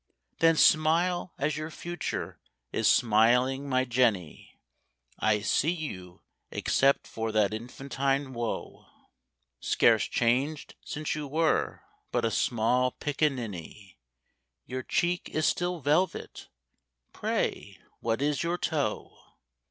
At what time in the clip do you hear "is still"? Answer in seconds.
15.29-15.81